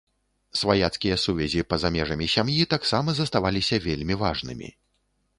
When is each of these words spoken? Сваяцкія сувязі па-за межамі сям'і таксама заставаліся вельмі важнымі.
Сваяцкія 0.59 1.17
сувязі 1.23 1.59
па-за 1.73 1.91
межамі 1.95 2.27
сям'і 2.35 2.65
таксама 2.73 3.09
заставаліся 3.19 3.79
вельмі 3.85 4.17
важнымі. 4.23 4.71